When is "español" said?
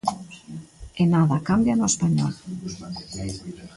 1.93-2.33